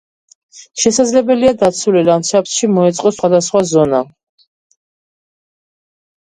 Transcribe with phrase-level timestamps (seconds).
[0.83, 4.03] შესაძლებელია დაცული ლანდშაფტში მოეწყოს სხვადასხვა ზონა.